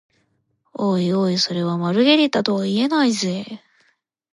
[0.73, 3.61] おいおい、それはマルゲリータとは言えないぜ？